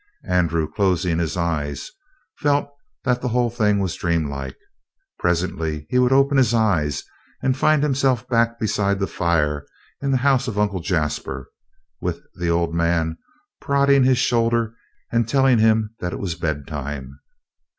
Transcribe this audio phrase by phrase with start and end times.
[0.25, 1.91] Andrew, closing his eyes,
[2.39, 2.67] felt
[3.03, 4.57] that the whole thing was dreamlike.
[5.19, 7.03] Presently he would open his eyes
[7.43, 9.63] and find himself back beside the fire
[10.01, 11.49] in the house of Uncle Jasper,
[12.01, 13.15] with the old man
[13.59, 14.73] prodding his shoulder
[15.11, 17.19] and telling him that it was bedtime.